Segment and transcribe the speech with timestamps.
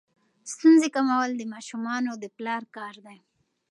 [0.51, 3.17] ستونزې کمول د ماشومانو د پلار کار دی.